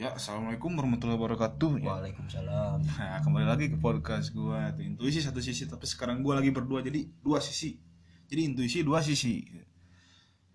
[0.00, 1.84] Ya, assalamualaikum warahmatullahi wabarakatuh.
[1.84, 1.92] Ya.
[1.92, 2.80] Waalaikumsalam.
[2.96, 6.80] Nah, kembali lagi ke podcast gua itu intuisi satu sisi, tapi sekarang gua lagi berdua
[6.80, 7.76] jadi dua sisi.
[8.32, 9.44] Jadi intuisi dua sisi.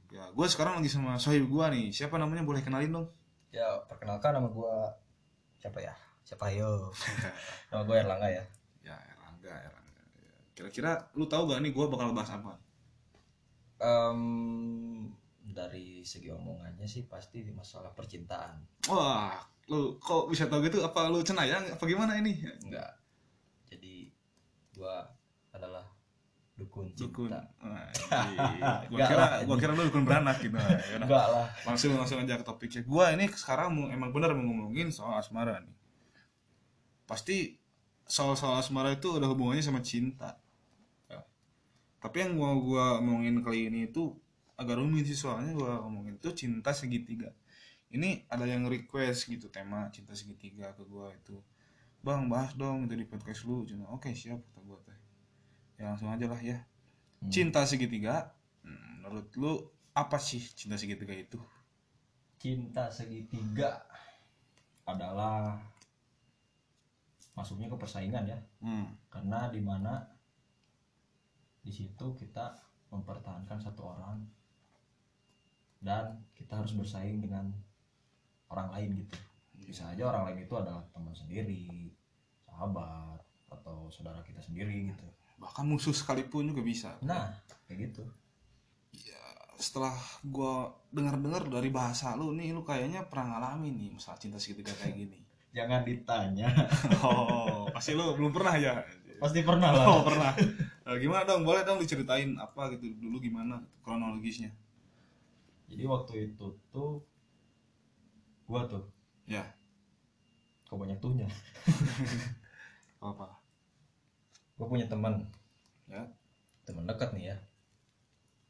[0.10, 1.94] Ya, gua sekarang lagi sama sohib gua nih.
[1.94, 2.42] Siapa namanya?
[2.42, 3.08] Boleh kenalin dong?
[3.54, 4.97] Ya, perkenalkan nama gua
[5.62, 5.93] siapa ya?
[6.25, 6.89] Siapa yo?
[7.69, 8.41] nama gua Erlangga ya.
[8.81, 10.01] Ya, Erlangga, Erlangga.
[10.57, 12.57] Kira-kira lu tahu gak nih gua bakal bahas apa?
[13.77, 15.13] Em,
[15.56, 18.59] dari segi omongannya sih pasti masalah percintaan.
[18.91, 19.40] Wah,
[19.72, 20.84] lu kok bisa tahu gitu?
[20.84, 21.64] Apa lu cenayang?
[21.72, 22.36] Apa gimana ini?
[22.62, 22.91] Enggak.
[23.72, 24.12] Jadi
[24.76, 25.08] gua
[25.55, 25.88] adalah
[26.55, 27.31] dukun Dukun.
[27.31, 27.40] cinta.
[27.64, 27.88] Wah,
[28.59, 28.84] iya.
[28.91, 30.59] gua kira lah, gua kira lu dukun beranak gitu.
[30.91, 31.00] Ya.
[31.00, 31.48] Enggak lah.
[31.64, 35.64] langsung langsung aja ke topiknya gua ini sekarang mau emang benar mau ngomongin soal asmara
[35.64, 35.76] nih
[37.06, 37.56] pasti
[38.06, 40.36] soal soal asmara itu ada hubungannya sama cinta
[41.06, 41.22] Ya.
[42.02, 44.16] tapi yang mau gua omongin kali ini itu
[44.55, 47.32] agak rumit sih soalnya gua ngomongin itu cinta segitiga.
[47.91, 51.40] Ini ada yang request gitu tema cinta segitiga ke gua itu.
[52.02, 53.66] Bang bahas dong itu di podcast lu.
[53.67, 54.98] Cuma, oke siap kata gua teh.
[55.80, 56.64] Ya langsung aja lah ya.
[57.23, 57.31] Hmm.
[57.31, 59.53] cinta segitiga menurut lu
[59.95, 61.39] apa sih cinta segitiga itu?
[62.42, 63.86] Cinta segitiga
[64.86, 65.58] adalah
[67.36, 68.39] masuknya ke persaingan ya.
[68.64, 69.11] hmm.
[69.11, 69.94] karena di mana
[71.61, 72.56] di situ kita
[72.94, 74.23] mempertahankan satu orang
[75.81, 77.52] dan kita harus bersaing dengan
[78.52, 79.16] orang lain gitu.
[79.66, 81.90] Bisa aja orang lain itu adalah teman sendiri
[82.45, 85.08] sahabat atau saudara kita sendiri gitu.
[85.42, 86.95] Bahkan musuh sekalipun juga bisa.
[87.02, 87.34] Nah
[87.67, 88.04] kayak gitu.
[89.56, 94.76] Setelah gua dengar-dengar dari bahasa lu nih lu kayaknya pernah ngalamin nih masalah cinta segitiga
[94.76, 95.20] kayak gini.
[95.56, 96.48] Jangan ditanya.
[97.06, 98.84] Oh pasti lu belum pernah ya?
[99.20, 100.36] Pasti pernah oh pernah.
[100.86, 101.48] Eh, gimana dong?
[101.48, 102.92] Boleh dong diceritain apa gitu?
[103.00, 104.54] Dulu gimana kronologisnya
[105.66, 107.02] jadi waktu itu tuh
[108.45, 108.85] gua tuh.
[109.25, 109.41] Ya.
[110.69, 111.30] Kok banyak tuhnya.
[113.02, 113.41] Apa
[114.55, 115.25] gua punya teman.
[115.89, 116.05] Ya.
[116.64, 117.37] Teman dekat nih ya.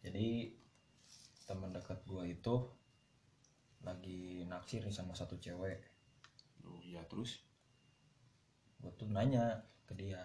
[0.05, 0.53] Jadi
[1.47, 2.67] teman dekat gua itu
[3.85, 5.79] lagi naksir nih sama satu cewek.
[6.67, 7.41] Oh ya terus?
[8.83, 10.21] Gua tuh nanya ke dia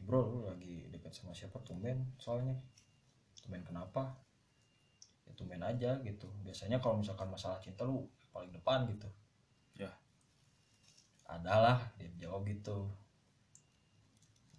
[0.00, 1.60] bro lu lagi dekat sama siapa?
[1.60, 2.56] Tumben soalnya.
[3.44, 4.16] Tumben kenapa
[5.30, 6.26] ya tumben aja gitu.
[6.42, 8.02] Biasanya kalau misalkan masalah cinta lu
[8.34, 9.06] paling depan gitu.
[9.78, 9.94] Ya.
[11.30, 12.90] Adalah dia jawab gitu.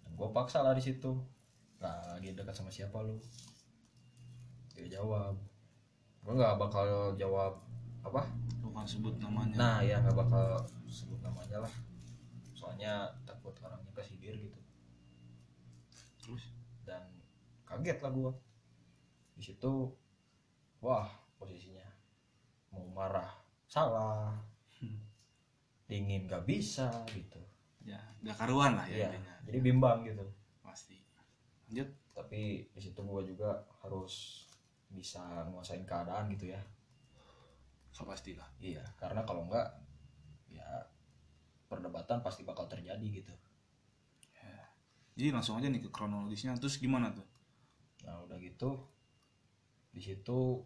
[0.00, 1.12] Dan gue paksa lah di situ.
[1.84, 3.20] Nah lagi dekat sama siapa lu?
[4.72, 5.36] Dia jawab.
[6.24, 7.60] Gue nggak bakal jawab
[8.00, 8.24] apa?
[8.64, 9.56] Bukan sebut namanya.
[9.60, 11.72] Nah ya nggak bakal sebut namanya lah.
[12.56, 14.60] Soalnya takut orangnya kesidir gitu.
[16.24, 16.48] Terus?
[16.88, 17.04] Dan
[17.68, 18.32] kaget lah gue
[19.32, 19.90] di situ
[20.82, 21.06] wah
[21.38, 21.86] posisinya.
[22.74, 23.30] Mau marah
[23.70, 24.34] salah.
[25.86, 27.38] Dingin gak bisa gitu.
[27.86, 29.34] Ya gak karuan lah ya Iya, intinya.
[29.46, 30.24] jadi bimbang gitu.
[30.64, 30.98] Pasti.
[31.68, 31.88] Lanjut.
[32.12, 34.44] Tapi di situ gue juga harus
[34.92, 36.60] bisa nguasain keadaan gitu ya.
[37.92, 39.68] So pastilah iya karena kalau enggak
[40.48, 40.64] ya
[41.68, 43.32] perdebatan pasti bakal terjadi gitu.
[45.12, 46.56] Jadi langsung aja nih ke kronologisnya.
[46.56, 47.24] Terus gimana tuh?
[48.08, 48.80] Nah udah gitu
[49.92, 50.64] di situ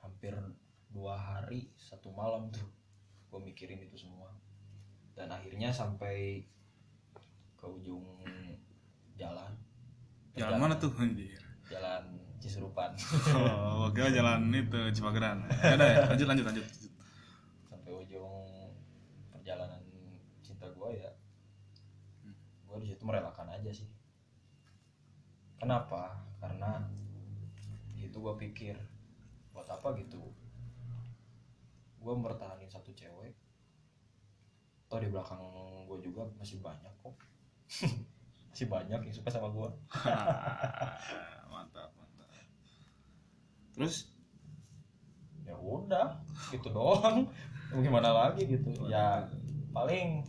[0.00, 0.34] hampir
[0.90, 2.66] dua hari satu malam tuh
[3.30, 4.32] gue mikirin itu semua.
[5.14, 6.44] Dan akhirnya sampai
[7.54, 8.02] ke ujung
[9.14, 9.52] jalan.
[10.32, 10.90] Jalan mana tuh?
[10.96, 11.36] Anjir
[11.72, 12.02] jalan
[12.40, 12.96] Cisurupan
[13.36, 15.44] Oh, oke jalan itu Cipageran.
[15.60, 16.66] Ya udah, ya, lanjut lanjut lanjut.
[17.68, 18.48] sampai ujung
[19.30, 19.78] perjalanan
[20.42, 21.10] cinta gue ya
[22.66, 23.86] gue di situ merelakan aja sih.
[25.60, 26.22] Kenapa?
[26.40, 26.86] Karena
[27.98, 28.78] itu gue pikir
[29.54, 30.22] buat apa gitu?
[32.00, 33.34] Gue bertahanin satu cewek.
[34.90, 35.42] Toh di belakang
[35.86, 37.16] gue juga masih banyak kok.
[38.50, 39.68] Masih banyak yang suka sama gue
[41.54, 42.26] mantap mantap.
[43.78, 44.10] Terus?
[45.46, 46.18] Ya udah
[46.50, 47.30] gitu doang.
[47.86, 48.74] Gimana lagi gitu?
[48.90, 49.22] Ya
[49.70, 50.26] paling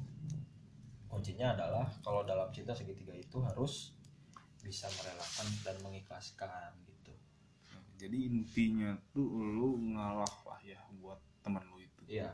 [1.10, 3.98] kuncinya adalah kalau dalam cinta segitiga itu harus
[4.62, 7.18] bisa merelakan dan mengikhlaskan gitu
[8.02, 12.02] jadi intinya tuh lu ngalah lah ya buat teman lu itu.
[12.10, 12.34] iya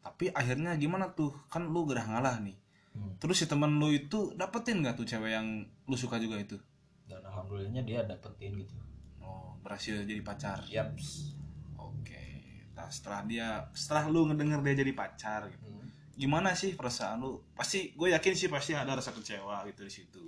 [0.00, 1.30] Tapi akhirnya gimana tuh?
[1.52, 2.56] Kan lu udah ngalah nih.
[2.96, 3.12] Hmm.
[3.20, 6.56] Terus si teman lu itu dapetin gak tuh cewek yang lu suka juga itu?
[7.02, 8.72] dan alhamdulillahnya dia dapetin gitu
[9.20, 10.64] Oh, berhasil jadi pacar.
[10.64, 11.36] yaps
[11.76, 12.24] Oke.
[12.72, 15.68] Nah, setelah dia setelah lu ngedenger dia jadi pacar gitu.
[15.68, 15.92] Hmm.
[16.16, 20.24] gimana sih perasaan lu pasti gue yakin sih pasti ada rasa kecewa gitu di situ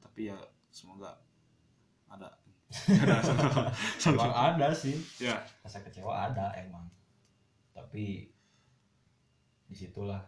[0.00, 0.36] tapi ya
[0.72, 1.12] semoga
[2.08, 2.28] ada
[4.08, 4.96] emang ada sih.
[5.20, 5.44] Ya.
[5.60, 6.88] Rasa kecewa ada emang.
[7.76, 8.28] Tapi
[9.68, 10.20] di situlah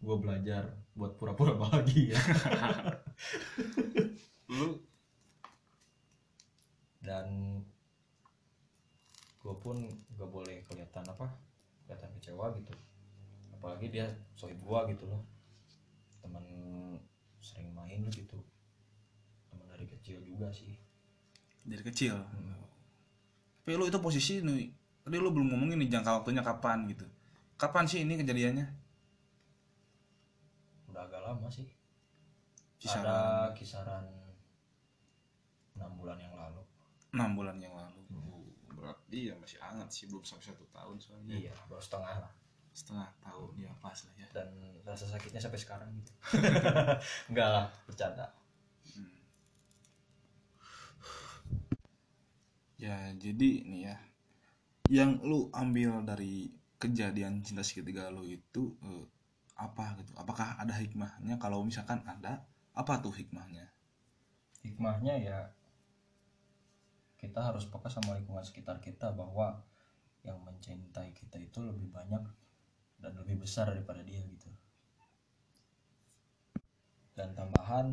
[0.00, 2.18] gue belajar buat pura-pura bahagia.
[4.54, 4.80] Lu?
[7.00, 7.58] Dan
[9.40, 9.76] gue pun
[10.20, 11.26] gak boleh kelihatan apa
[11.86, 12.74] kelihatan kecewa gitu.
[13.54, 15.22] Apalagi dia sohib gue gitu loh.
[16.22, 16.44] Teman
[17.40, 18.38] sering main gitu.
[19.48, 20.89] Teman dari kecil juga sih
[21.64, 22.16] dari kecil.
[23.60, 24.72] Tapi lu itu posisi nih
[25.04, 27.06] tadi lu belum ngomongin nih jangka waktunya kapan gitu.
[27.60, 28.66] Kapan sih ini kejadiannya?
[30.90, 31.68] Udah agak lama sih.
[32.80, 33.04] Kisaran.
[33.04, 34.04] ada kisaran
[35.76, 36.64] enam bulan yang lalu.
[37.12, 38.00] Enam bulan yang lalu.
[38.72, 41.36] Berarti ya masih hangat sih belum sampai satu tahun soalnya.
[41.36, 42.32] Iya baru setengah lah.
[42.72, 44.28] Setengah tahun ya pas lah ya.
[44.32, 44.48] Dan
[44.88, 46.12] rasa sakitnya sampai sekarang gitu.
[47.30, 48.39] Enggak lah bercanda
[52.80, 53.96] ya jadi nih ya
[54.88, 56.48] yang lu ambil dari
[56.80, 59.04] kejadian cinta segitiga lu itu eh,
[59.60, 60.16] apa gitu?
[60.16, 61.36] Apakah ada hikmahnya?
[61.36, 63.68] Kalau misalkan ada apa tuh hikmahnya?
[64.64, 65.38] Hikmahnya ya
[67.20, 69.60] kita harus peka sama lingkungan sekitar kita bahwa
[70.24, 72.24] yang mencintai kita itu lebih banyak
[72.96, 74.48] dan lebih besar daripada dia gitu.
[77.12, 77.92] Dan tambahan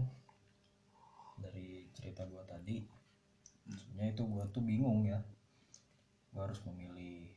[1.36, 2.97] dari cerita gua tadi
[3.76, 5.20] sebenarnya itu gua tuh bingung ya.
[6.32, 7.28] Gua harus memilih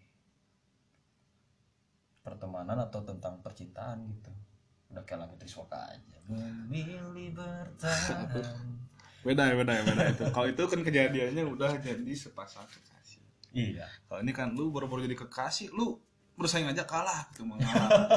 [2.20, 4.30] pertemanan atau tentang percintaan gitu.
[4.94, 6.18] Udah kayak lagu Triswaka aja.
[6.28, 8.28] Memilih bertahan.
[9.20, 10.24] Beda ya beda ya beda itu.
[10.32, 13.20] Kalau itu kan kejadiannya udah jadi sepasang kekasih.
[13.52, 13.84] Iya.
[14.08, 16.00] Kalau ini kan lu baru-baru jadi kekasih lu
[16.40, 18.08] bersaing aja kalah gitu mau ngalah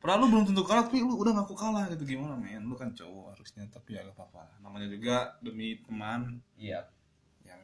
[0.00, 2.16] padahal lu belum tentu kalah tapi lu udah ngaku kalah gitu.
[2.16, 2.64] Gimana men?
[2.64, 4.64] Lu kan cowok harusnya tapi ya gak apa-apa.
[4.64, 6.40] Namanya juga demi teman.
[6.56, 6.88] Iya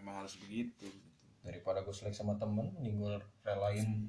[0.07, 1.11] yang memang harus begitu gitu.
[1.43, 4.07] daripada gue selek sama temen mending gue relain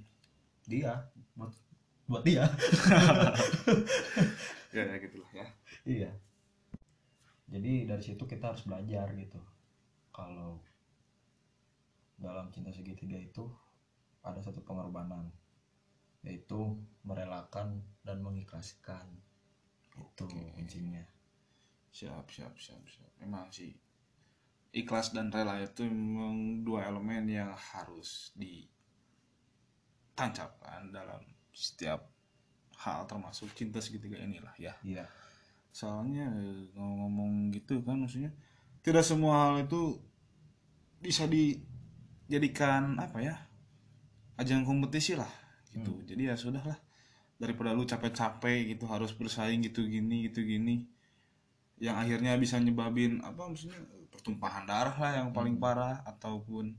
[0.69, 1.09] dia.
[1.33, 1.57] Buat
[2.05, 2.45] buat dia.
[4.75, 5.47] Ya ya gitulah ya.
[5.87, 6.11] Iya.
[7.49, 9.41] Jadi dari situ kita harus belajar gitu.
[10.13, 10.61] Kalau
[12.19, 13.47] dalam cinta segitiga itu
[14.21, 15.33] ada satu pengorbanan
[16.21, 19.07] yaitu merelakan dan mengikhlaskan.
[19.97, 21.01] Itu kuncinya.
[21.89, 23.11] Siap siap siap siap.
[23.23, 23.73] Memang sih
[24.75, 31.21] ikhlas dan rela itu memang dua elemen yang harus ditancapkan dalam
[31.55, 32.11] setiap
[32.77, 34.77] hal termasuk cinta segitiga inilah ya.
[34.85, 35.09] Iya.
[35.73, 38.29] Soalnya eh, ngomong gitu kan maksudnya
[38.85, 39.99] tidak semua hal itu
[41.01, 43.37] bisa dijadikan apa ya
[44.37, 45.29] ajang kompetisi lah
[45.73, 46.03] gitu.
[46.05, 46.77] Jadi ya sudah lah
[47.37, 50.89] daripada lu capek-capek gitu harus bersaing gitu gini gitu gini
[51.77, 53.77] yang akhirnya bisa nyebabin apa maksudnya
[54.17, 56.73] pertumpahan darah lah yang paling parah ataupun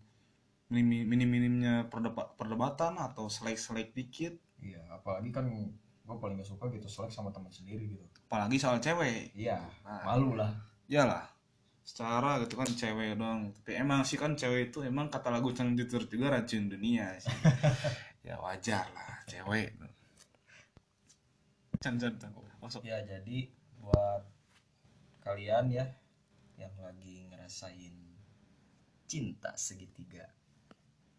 [0.69, 4.35] minim minim minimnya perdeba- perdebatan atau selek selek dikit.
[4.58, 8.05] Iya apalagi kan gue paling gak suka gitu selek sama teman sendiri gitu.
[8.29, 9.32] Apalagi soal cewek.
[9.32, 10.02] Iya Nah.
[10.05, 10.50] malu lah.
[10.90, 11.25] Iyalah
[11.88, 15.73] secara gitu kan cewek dong tapi emang sih kan cewek itu emang kata lagu Cang
[15.73, 17.32] Jutur juga racun dunia sih.
[18.29, 19.73] Ya wajar lah cewek.
[21.81, 22.12] Can can
[22.61, 22.84] masuk.
[22.84, 23.49] Ya jadi
[23.81, 24.20] buat
[25.25, 25.87] kalian ya
[26.58, 27.94] yang lagi ngerasain
[29.06, 30.26] cinta segitiga.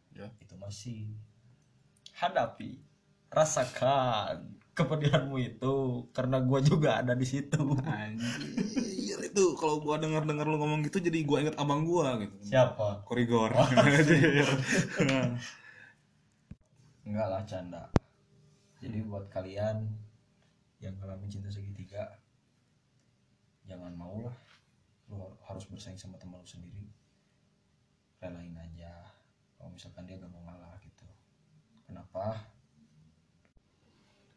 [0.10, 0.28] Ya.
[0.44, 1.16] itu masih
[2.18, 2.82] hadapi
[3.32, 7.56] rasakan kepedihanmu itu karena gua juga ada di situ.
[7.88, 12.36] Anjir itu kalau gua denger denger lu ngomong gitu jadi gua inget abang gua gitu.
[12.44, 13.08] Siapa?
[13.08, 13.56] Korigor.
[13.56, 14.44] Anjir.
[17.08, 17.88] enggak lah canda.
[18.84, 19.88] Jadi buat kalian
[20.84, 22.20] yang ngalamin cinta segitiga
[23.68, 24.36] jangan mau lah
[25.10, 26.86] lu harus bersaing sama teman lu sendiri.
[28.22, 28.94] Relain aja.
[29.58, 31.08] Kalau misalkan dia gak mau ngalah gitu.
[31.90, 32.38] Kenapa?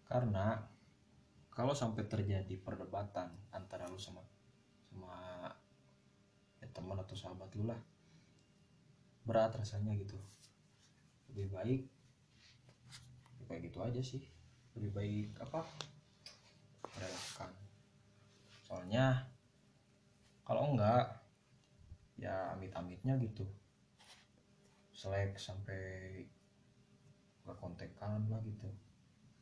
[0.08, 0.60] Karena
[1.52, 4.24] kalau sampai terjadi perdebatan antara lu sama
[4.92, 5.48] sama
[6.60, 7.80] ya, teman atau sahabat lu lah
[9.24, 10.16] berat rasanya gitu.
[11.32, 11.82] Lebih baik
[13.40, 14.22] ya kayak gitu aja sih.
[14.76, 15.64] Lebih baik apa?
[16.96, 17.52] Relakan.
[18.68, 19.31] Soalnya
[20.52, 21.08] kalau enggak
[22.20, 23.48] ya amit-amitnya gitu.
[24.92, 25.80] Selek sampai
[27.48, 28.68] gak kontekan lah gitu.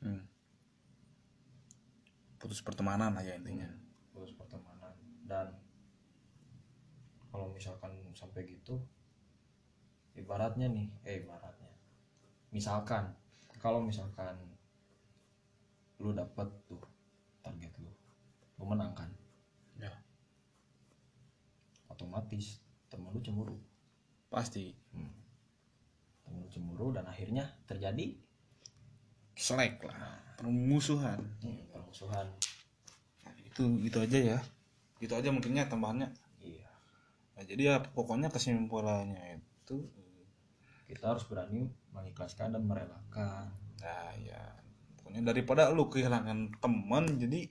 [0.06, 0.22] Hmm.
[2.38, 3.66] putus pertemanan lah ya intinya.
[4.14, 4.94] Terus pertemanan.
[5.26, 5.50] Dan
[7.34, 8.78] kalau misalkan sampai gitu
[10.14, 11.74] ibaratnya nih eh ibaratnya.
[12.54, 13.18] Misalkan
[13.58, 14.38] kalau misalkan
[15.98, 16.80] lu dapet tuh
[17.42, 17.90] target lu
[18.62, 19.19] lu menang kan ya
[22.00, 23.60] otomatis temen lu cemburu.
[24.32, 24.72] Pasti.
[26.24, 28.16] Temen lu cemburu dan akhirnya terjadi
[29.36, 31.20] selek lah permusuhan.
[31.44, 32.24] Hmm, permusuhan.
[33.28, 34.38] Nah, itu gitu aja ya.
[34.96, 36.08] Gitu aja mungkinnya tambahannya.
[36.40, 36.68] Iya.
[37.36, 39.84] Nah, jadi ya pokoknya kesimpulannya itu
[40.88, 43.52] kita harus berani mengikhlaskan dan merelakan.
[43.80, 44.42] Nah ya
[44.98, 47.46] pokoknya daripada lu kehilangan teman jadi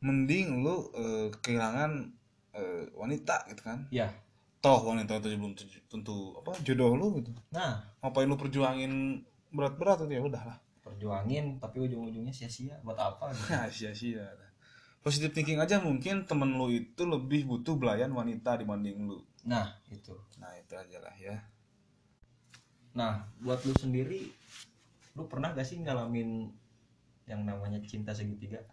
[0.00, 2.15] mending lu eh, kehilangan
[2.56, 3.84] eh, wanita gitu kan.
[3.92, 4.08] Ya
[4.66, 5.54] toh wanita itu belum
[5.86, 7.30] tentu- apa jodoh lu gitu.
[7.54, 7.78] Nah.
[8.02, 9.22] Ngapain lu perjuangin
[9.54, 10.58] berat-berat itu ya udahlah.
[10.82, 12.74] Perjuangin tapi ujung-ujungnya sia-sia.
[12.82, 13.46] Buat apa gitu.
[13.54, 14.26] nah sia-sia.
[15.06, 19.22] Positive thinking aja mungkin temen lu itu lebih butuh belayan wanita dibanding lu.
[19.46, 20.18] Nah itu.
[20.42, 21.38] Nah itu aja lah ya.
[22.98, 24.34] Nah buat lu sendiri
[25.14, 26.50] lu pernah gak sih ngalamin
[27.30, 28.66] yang namanya cinta segitiga?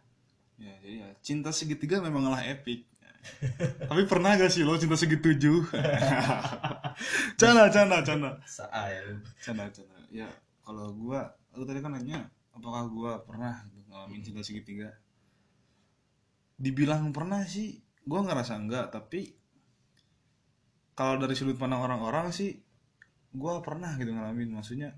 [0.58, 2.90] Ya jadi ya cinta segitiga memanglah epic
[3.90, 5.70] tapi pernah gak sih lo cinta segitujuh
[7.40, 8.30] canda canda canda.
[8.44, 9.00] Saa ya.
[9.08, 9.98] Lu canda canda.
[10.12, 10.28] Ya
[10.64, 14.92] kalau gua lu tadi kan nanya apakah gua pernah ngalamin cinta segitiga?
[16.60, 19.34] Dibilang pernah sih gua ngerasa enggak tapi
[20.94, 22.60] kalau dari sudut pandang orang-orang sih
[23.34, 24.54] gua pernah gitu ngalamin.
[24.54, 24.94] Maksudnya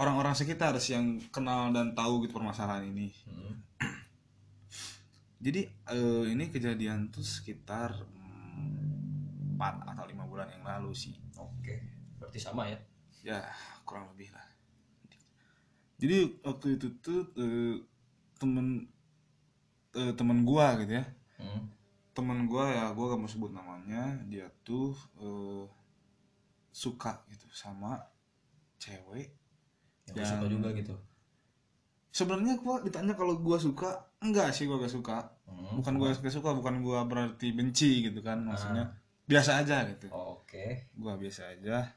[0.00, 3.12] orang-orang sekitar sih yang kenal dan tahu gitu permasalahan ini.
[3.28, 3.54] Hmm.
[5.42, 11.18] Jadi eh, ini kejadian tuh sekitar mm, 4 atau lima bulan yang lalu sih.
[11.34, 11.82] Oke
[12.22, 12.78] berarti sama ya?
[13.26, 13.40] Ya
[13.82, 14.46] kurang lebih lah.
[15.98, 17.76] Jadi waktu itu tuh eh,
[18.38, 18.86] temen
[19.98, 21.06] eh, temen gua gitu ya.
[21.42, 21.66] Hmm.
[22.12, 24.14] temen gua ya gua gak mau sebut namanya.
[24.30, 25.66] Dia tuh eh,
[26.70, 27.98] suka gitu sama
[28.78, 29.34] cewek
[30.06, 30.94] yang Yang- suka juga gitu
[32.12, 33.88] sebenarnya gua ditanya kalau gua suka
[34.20, 35.18] enggak sih gua gak suka
[35.52, 35.76] Hmm.
[35.80, 38.88] bukan gua gak suka bukan gua berarti benci gitu kan maksudnya
[39.24, 41.88] biasa aja gitu oke gua biasa aja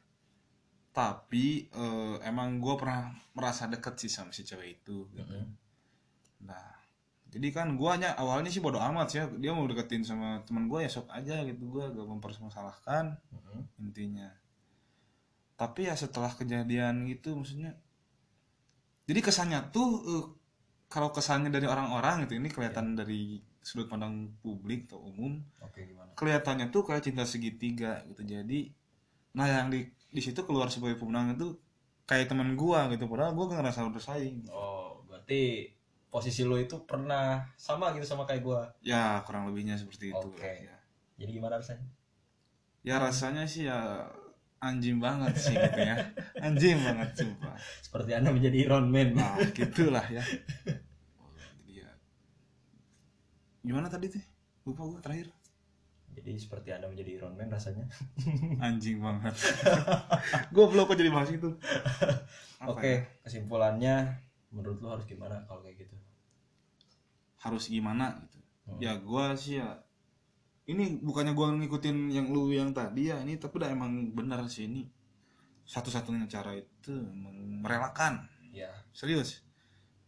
[0.91, 5.27] tapi eh, emang gua pernah merasa deket sih sama si cewek itu gitu.
[5.27, 5.51] Hmm.
[6.43, 6.72] nah
[7.27, 10.67] jadi kan gua hanya awalnya sih bodo amat sih ya dia mau deketin sama teman
[10.67, 13.63] gua ya sok aja gitu gua gak mempermasalahkan Hmm.
[13.79, 14.31] intinya
[15.55, 17.72] tapi ya setelah kejadian gitu maksudnya
[19.05, 20.25] jadi kesannya tuh eh,
[20.89, 26.13] kalau kesannya dari orang-orang gitu ini kelihatan dari sudut pandang publik atau umum oke gimana?
[26.13, 28.21] kelihatannya tuh kayak cinta segitiga gitu.
[28.21, 28.69] Jadi
[29.35, 31.57] nah yang di di situ keluar sebagai pemenang itu
[32.05, 34.45] kayak teman gua gitu padahal gua gak ngerasa bersaing.
[34.53, 35.74] Oh berarti
[36.13, 38.62] posisi lo itu pernah sama gitu sama kayak gua?
[38.85, 40.27] Ya kurang lebihnya seperti itu.
[40.29, 40.69] Oke.
[40.69, 40.77] ya.
[41.17, 41.89] jadi gimana rasanya?
[42.85, 44.05] Ya rasanya sih ya
[44.65, 45.95] anjing banget sih gitu ya.
[46.41, 47.53] Anjing banget sumpah.
[47.86, 49.13] Seperti anda menjadi Iron Man.
[49.13, 50.25] Nah gitulah ya.
[51.22, 51.89] Oh, jadi ya
[53.62, 54.24] gimana tadi tuh?
[54.65, 55.29] Lupa gua terakhir.
[56.15, 57.86] Jadi seperti anda menjadi Iron Man rasanya.
[58.65, 59.38] Anjing banget.
[60.50, 61.53] Gua belum kok jadi bahas itu.
[62.65, 63.22] Oke ya?
[63.22, 65.95] kesimpulannya menurut lo harus gimana kalau kayak gitu?
[67.38, 68.39] Harus gimana gitu?
[68.65, 68.81] Hmm.
[68.81, 69.85] ya gua sih ya
[70.65, 74.65] ini bukannya gua ngikutin yang lu yang tadi ya ini tapi udah emang benar sih
[74.65, 74.89] ini.
[75.65, 76.93] Satu-satunya cara itu
[77.62, 78.25] merelakan.
[78.50, 79.45] Ya serius.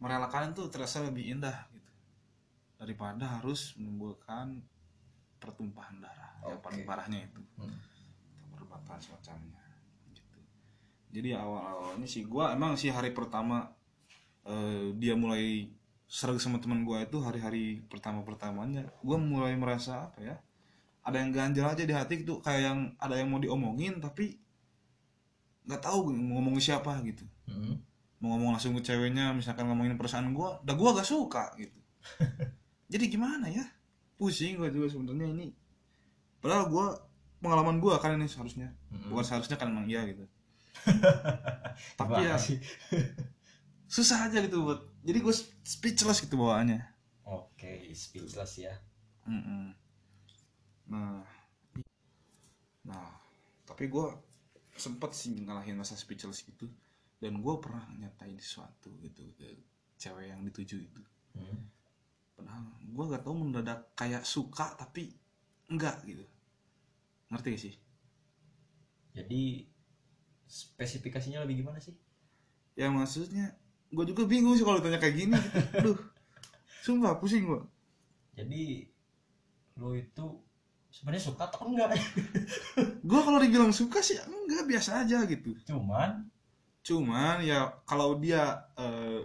[0.02, 1.92] Merelakan itu terasa lebih indah gitu.
[2.78, 4.62] Daripada harus menimbulkan
[5.38, 6.64] pertumpahan darah yang Oke.
[6.66, 7.42] paling parahnya itu.
[7.58, 7.78] Hmm.
[8.58, 9.62] perbuatan semacamnya
[10.10, 10.38] gitu.
[11.14, 13.70] Jadi awal-awalnya sih gua emang sih hari pertama
[14.42, 15.70] eh, dia mulai
[16.10, 20.36] serag sama teman gua itu hari-hari pertama pertamanya gua mulai merasa apa ya
[21.08, 24.36] ada yang ganjel aja di hati gitu kayak yang ada yang mau diomongin tapi
[25.64, 27.80] nggak tahu mau ngomongin siapa gitu Hmm.
[28.20, 31.80] mau ngomong langsung ke ceweknya misalkan ngomongin perasaan gua dah gua gak suka gitu
[32.92, 33.64] jadi gimana ya
[34.14, 35.46] pusing gua juga sebenarnya ini
[36.38, 36.86] padahal gua
[37.38, 39.08] pengalaman gua kan ini seharusnya Hmm.
[39.08, 40.28] bukan seharusnya kan emang iya gitu
[41.98, 42.60] tapi ya sih?
[43.88, 45.34] susah aja gitu buat jadi gue
[45.64, 46.84] speechless gitu bawaannya
[47.24, 48.76] oke speechless ya
[49.24, 49.72] Mm-mm.
[50.88, 51.22] Nah.
[52.84, 53.08] Nah
[53.68, 54.06] tapi gue
[54.74, 56.68] sempet sih ngalahin masa speechless itu.
[57.18, 59.48] Dan gue pernah nyatain sesuatu gitu ke
[59.98, 61.02] cewek yang dituju itu.
[61.38, 61.70] Hmm.
[62.34, 65.10] padahal gue gak tau mendadak kayak suka tapi
[65.70, 66.22] enggak gitu.
[67.30, 67.74] Ngerti gak sih?
[69.18, 69.66] Jadi
[70.46, 71.94] spesifikasinya lebih gimana sih?
[72.78, 73.58] Ya maksudnya
[73.90, 75.34] gue juga bingung sih kalau ditanya kayak gini.
[75.34, 75.76] Gitu.
[75.82, 75.98] aduh
[76.84, 77.60] sumpah pusing gue
[78.38, 78.86] jadi
[79.76, 80.26] lo itu
[80.88, 81.94] sebenarnya suka atau enggak?
[83.08, 85.54] Gue kalau dibilang suka sih enggak biasa aja gitu.
[85.68, 86.26] Cuman?
[86.82, 89.22] Cuman ya kalau dia eh,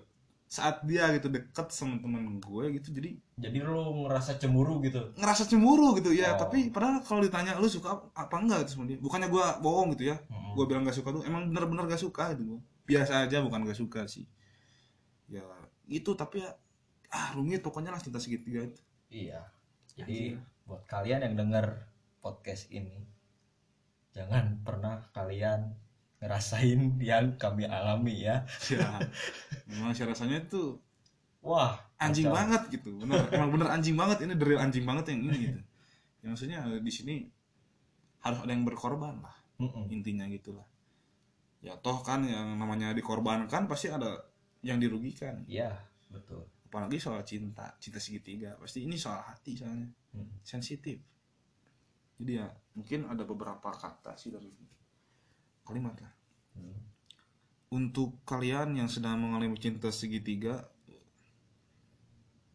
[0.54, 5.02] saat dia gitu deket sama temen gue gitu jadi jadi lo ngerasa cemburu gitu?
[5.18, 6.38] Ngerasa cemburu gitu ya.
[6.38, 6.46] Oh.
[6.46, 8.68] tapi padahal kalau ditanya lu suka apa enggak?
[8.68, 10.22] gitu sama dia bukannya gue bohong gitu ya.
[10.30, 10.54] Hmm.
[10.54, 12.62] gue bilang gak suka tuh emang bener-bener gak suka gitu.
[12.86, 14.30] Biasa aja bukan gak suka sih.
[15.26, 15.42] Ya
[15.90, 16.54] itu tapi ya
[17.10, 18.82] ah rumit pokoknya lah cinta segitiga itu.
[19.10, 19.42] Iya.
[19.98, 21.88] Jadi buat kalian yang dengar
[22.24, 23.04] podcast ini
[24.14, 25.74] jangan pernah kalian
[26.24, 28.48] ngerasain yang kami alami ya.
[28.72, 28.88] Ya
[29.68, 30.80] memang sih rasanya itu
[31.44, 32.38] wah anjing kacau.
[32.38, 32.90] banget gitu.
[32.96, 34.24] Bener emang bener anjing banget.
[34.24, 35.62] Ini dari anjing banget yang ini gitu.
[36.24, 37.16] Ya, maksudnya di sini
[38.24, 39.92] harus ada yang berkorban lah Mm-mm.
[39.92, 40.64] intinya gitulah.
[41.60, 44.24] Ya toh kan yang namanya dikorbankan pasti ada
[44.64, 45.44] yang dirugikan.
[45.44, 45.76] Iya
[46.08, 46.48] betul.
[46.72, 48.56] Apalagi soal cinta cinta segitiga.
[48.56, 50.30] Pasti ini soal hati soalnya Mm.
[50.46, 51.02] sensitif.
[52.22, 54.50] Jadi ya mungkin ada beberapa kata sih dari
[55.66, 56.14] kalimat lah.
[56.54, 56.78] Mm.
[57.74, 60.62] untuk kalian yang sedang mengalami cinta segitiga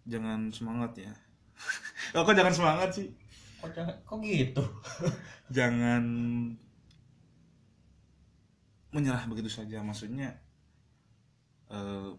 [0.08, 1.12] jangan semangat ya.
[2.16, 3.12] Oh, kok jangan semangat sih?
[3.60, 4.64] Kok jangan kok gitu?
[5.56, 6.02] Jangan
[8.96, 9.84] menyerah begitu saja.
[9.84, 10.32] Maksudnya
[11.68, 12.10] eh,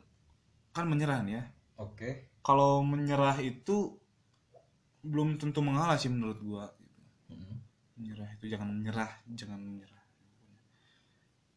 [0.69, 1.43] kan menyerah nih ya.
[1.81, 2.29] Oke.
[2.45, 3.97] Kalau menyerah itu
[5.03, 6.65] belum tentu mengalah sih menurut gua.
[7.29, 7.61] Mm.
[7.99, 10.03] menyerah itu jangan menyerah jangan menyerah.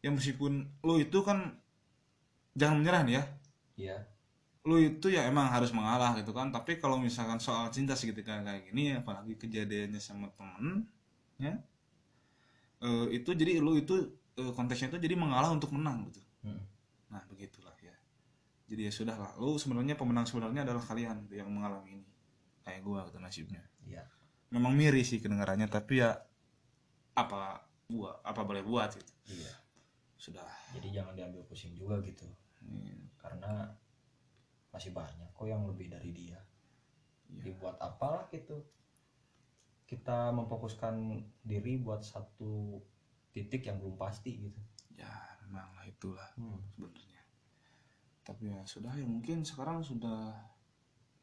[0.03, 1.55] Ya meskipun lu itu kan
[2.55, 3.23] jangan menyerah nih ya.
[3.73, 3.97] Iya.
[4.67, 6.51] Lu itu ya emang harus mengalah gitu kan.
[6.51, 10.87] Tapi kalau misalkan soal cinta segitiga kayak gini apalagi kejadiannya sama temen
[11.41, 11.57] ya
[12.83, 13.95] eh, itu jadi lu itu
[14.37, 16.21] eh, konteksnya itu jadi mengalah untuk menang gitu.
[16.43, 16.63] Mm.
[17.07, 17.95] nah begitulah ya.
[18.67, 22.12] Jadi ya sudah lah lu sebenarnya pemenang sebenarnya adalah kalian gitu, yang mengalami ini
[22.63, 23.61] kayak gua gitu nasibnya.
[23.83, 24.03] Iya.
[24.51, 26.15] Memang miris sih kedengarannya tapi ya
[27.13, 29.13] apa gua apa boleh buat gitu.
[29.29, 29.53] Iya.
[30.17, 30.47] Sudah.
[30.73, 32.25] Jadi jangan diambil pusing juga gitu.
[32.63, 32.95] Iya.
[33.19, 33.71] karena
[34.71, 36.39] masih banyak kok yang lebih dari dia.
[37.31, 37.49] Iya.
[37.49, 38.63] dibuat apalah gitu.
[39.83, 42.79] Kita memfokuskan diri buat satu
[43.35, 44.61] titik yang belum pasti gitu.
[44.95, 45.11] Ya
[45.43, 46.61] memang lah itulah Hmm.
[46.71, 47.21] sebenarnya.
[48.23, 50.31] Tapi ya sudah ya mungkin sekarang sudah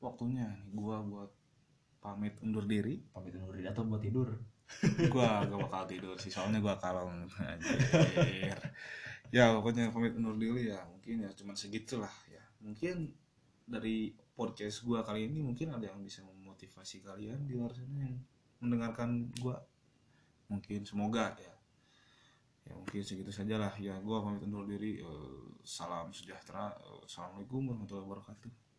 [0.00, 1.30] waktunya nih gua buat
[2.00, 2.99] pamit undur diri.
[3.13, 4.32] Pamit undur diri atau buat tidur?
[5.13, 8.58] Gua gak bakal tidur sih soalnya gua kalong anjir.
[9.34, 12.43] Ya pokoknya pamit undur diri ya mungkin ya cuman segitulah ya.
[12.63, 13.10] Mungkin
[13.67, 18.17] dari podcast gua kali ini mungkin ada yang bisa memotivasi kalian di luar sana yang
[18.63, 19.58] mendengarkan gua.
[20.50, 21.54] Mungkin semoga ya.
[22.71, 25.02] Ya mungkin segitu saja lah ya gua pamit undur diri.
[25.02, 26.71] Eh, salam sejahtera.
[26.78, 28.70] Eh, assalamualaikum warahmatullahi wabarakatuh